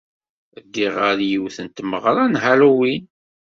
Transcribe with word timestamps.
Ddiɣ 0.65 0.93
ɣer 1.03 1.17
yiwet 1.29 1.57
n 1.61 1.67
tmeɣra 1.67 2.23
n 2.27 2.35
Halloween. 2.43 3.03